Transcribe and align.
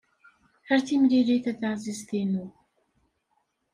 Ar 0.71 0.79
timlilit 0.87 1.45
a 1.51 1.53
taɛzizt-inu! 1.59 2.45